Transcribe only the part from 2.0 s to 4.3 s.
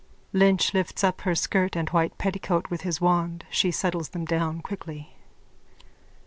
petticoat with the wand. She settles them